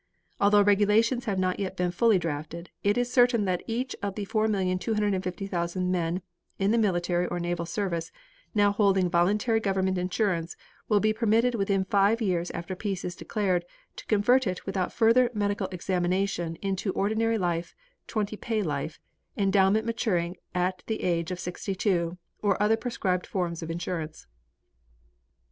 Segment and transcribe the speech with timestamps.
[0.39, 4.25] Although regulations have not yet been fully drafted, it is certain that each of the
[4.25, 6.23] 4,250,000 men
[6.57, 8.11] in the military or naval service
[8.55, 10.55] now holding voluntary government insurance
[10.89, 13.63] will be permitted within five years after peace is declared
[13.95, 17.75] to convert it without further medical examination into ordinary life,
[18.07, 18.99] twenty pay life,
[19.37, 24.25] endowment maturing at the age of sixty two, or other prescribed forms of insurance.